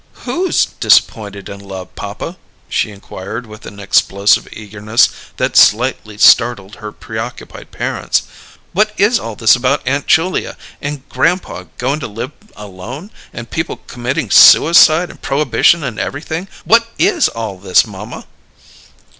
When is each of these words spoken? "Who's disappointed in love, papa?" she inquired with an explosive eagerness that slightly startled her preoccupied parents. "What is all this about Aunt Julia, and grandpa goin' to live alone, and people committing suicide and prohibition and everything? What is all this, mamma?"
"Who's 0.25 0.65
disappointed 0.65 1.47
in 1.47 1.59
love, 1.59 1.95
papa?" 1.95 2.37
she 2.67 2.89
inquired 2.89 3.45
with 3.45 3.67
an 3.67 3.79
explosive 3.79 4.47
eagerness 4.51 5.09
that 5.37 5.55
slightly 5.55 6.17
startled 6.17 6.77
her 6.77 6.91
preoccupied 6.91 7.69
parents. 7.69 8.23
"What 8.73 8.95
is 8.97 9.19
all 9.19 9.35
this 9.35 9.55
about 9.55 9.87
Aunt 9.87 10.07
Julia, 10.07 10.57
and 10.81 11.07
grandpa 11.07 11.65
goin' 11.77 11.99
to 11.99 12.07
live 12.07 12.31
alone, 12.55 13.11
and 13.31 13.51
people 13.51 13.77
committing 13.85 14.31
suicide 14.31 15.11
and 15.11 15.21
prohibition 15.21 15.83
and 15.83 15.99
everything? 15.99 16.47
What 16.65 16.87
is 16.97 17.27
all 17.27 17.59
this, 17.59 17.85
mamma?" 17.85 18.25